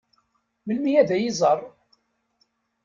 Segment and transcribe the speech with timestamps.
[0.65, 1.59] Melmi ad iyi-iẓeṛ?